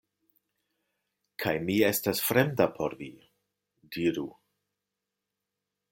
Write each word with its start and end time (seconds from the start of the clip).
Kaj 1.43 1.53
mi 1.67 1.75
estas 1.89 2.23
fremda 2.29 2.69
por 2.79 2.97
vi, 3.03 3.11
diru? 3.97 4.27